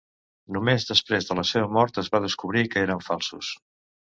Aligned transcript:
Només 0.55 0.87
després 0.91 1.29
de 1.31 1.37
la 1.39 1.43
seva 1.49 1.67
mort 1.75 2.01
es 2.05 2.09
va 2.17 2.23
descobrir 2.25 2.65
que 2.73 2.83
eren 2.89 3.05
falsos. 3.11 3.53